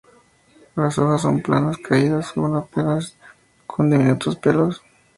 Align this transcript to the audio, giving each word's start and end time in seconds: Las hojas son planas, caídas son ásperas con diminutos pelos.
Las 0.77 0.97
hojas 0.97 1.21
son 1.21 1.43
planas, 1.43 1.77
caídas 1.77 2.29
son 2.29 2.55
ásperas 2.55 3.15
con 3.67 3.91
diminutos 3.91 4.35
pelos. 4.37 4.81